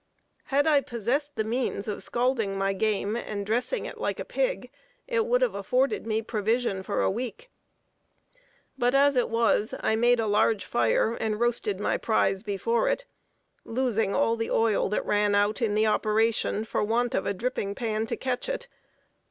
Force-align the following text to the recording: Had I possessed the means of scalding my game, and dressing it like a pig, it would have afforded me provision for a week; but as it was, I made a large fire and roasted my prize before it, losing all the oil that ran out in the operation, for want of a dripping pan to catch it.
Had 0.45 0.65
I 0.65 0.81
possessed 0.81 1.35
the 1.35 1.43
means 1.43 1.87
of 1.87 2.01
scalding 2.01 2.57
my 2.57 2.73
game, 2.73 3.15
and 3.15 3.45
dressing 3.45 3.85
it 3.85 3.99
like 3.99 4.19
a 4.19 4.25
pig, 4.25 4.71
it 5.07 5.27
would 5.27 5.43
have 5.43 5.53
afforded 5.53 6.07
me 6.07 6.23
provision 6.23 6.81
for 6.81 7.01
a 7.03 7.11
week; 7.11 7.51
but 8.79 8.95
as 8.95 9.15
it 9.15 9.29
was, 9.29 9.75
I 9.79 9.95
made 9.95 10.19
a 10.19 10.25
large 10.25 10.65
fire 10.65 11.13
and 11.13 11.39
roasted 11.39 11.79
my 11.79 11.97
prize 11.97 12.41
before 12.41 12.89
it, 12.89 13.05
losing 13.63 14.15
all 14.15 14.35
the 14.35 14.49
oil 14.49 14.89
that 14.89 15.05
ran 15.05 15.35
out 15.35 15.61
in 15.61 15.75
the 15.75 15.85
operation, 15.85 16.65
for 16.65 16.83
want 16.83 17.13
of 17.13 17.27
a 17.27 17.33
dripping 17.35 17.75
pan 17.75 18.07
to 18.07 18.17
catch 18.17 18.49
it. 18.49 18.67